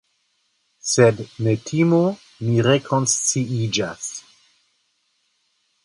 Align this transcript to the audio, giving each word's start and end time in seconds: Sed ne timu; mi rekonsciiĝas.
Sed 0.91 1.21
ne 1.47 1.53
timu; 1.71 1.99
mi 2.47 2.57
rekonsciiĝas. 2.71 4.11